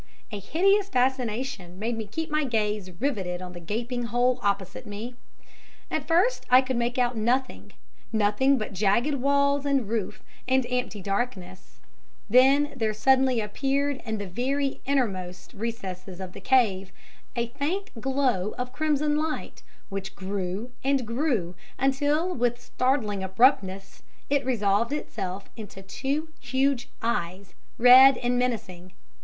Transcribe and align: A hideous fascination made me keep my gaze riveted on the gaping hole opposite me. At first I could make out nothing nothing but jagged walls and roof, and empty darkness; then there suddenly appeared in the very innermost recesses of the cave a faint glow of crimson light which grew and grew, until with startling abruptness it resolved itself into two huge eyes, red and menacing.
A 0.31 0.39
hideous 0.39 0.89
fascination 0.89 1.77
made 1.77 1.95
me 1.95 2.07
keep 2.07 2.31
my 2.31 2.43
gaze 2.43 2.89
riveted 2.99 3.39
on 3.39 3.53
the 3.53 3.59
gaping 3.59 4.05
hole 4.05 4.39
opposite 4.41 4.87
me. 4.87 5.13
At 5.91 6.07
first 6.07 6.43
I 6.49 6.59
could 6.63 6.75
make 6.75 6.97
out 6.97 7.15
nothing 7.15 7.73
nothing 8.11 8.57
but 8.57 8.73
jagged 8.73 9.13
walls 9.13 9.63
and 9.63 9.87
roof, 9.87 10.23
and 10.47 10.65
empty 10.71 11.03
darkness; 11.03 11.81
then 12.27 12.73
there 12.75 12.95
suddenly 12.95 13.41
appeared 13.41 14.01
in 14.03 14.17
the 14.17 14.25
very 14.25 14.81
innermost 14.87 15.53
recesses 15.53 16.19
of 16.19 16.33
the 16.33 16.41
cave 16.41 16.91
a 17.35 17.49
faint 17.49 17.91
glow 18.01 18.55
of 18.57 18.73
crimson 18.73 19.17
light 19.17 19.61
which 19.89 20.15
grew 20.15 20.71
and 20.83 21.05
grew, 21.05 21.53
until 21.77 22.33
with 22.33 22.59
startling 22.59 23.21
abruptness 23.23 24.01
it 24.31 24.43
resolved 24.47 24.93
itself 24.93 25.51
into 25.55 25.83
two 25.83 26.29
huge 26.39 26.89
eyes, 27.03 27.53
red 27.77 28.17
and 28.17 28.39
menacing. 28.39 28.93